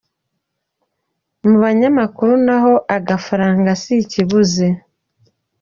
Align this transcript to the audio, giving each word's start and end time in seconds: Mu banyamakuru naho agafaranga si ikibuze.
Mu 1.47 1.55
banyamakuru 1.63 2.31
naho 2.45 2.73
agafaranga 2.97 3.69
si 3.81 3.93
ikibuze. 4.03 4.65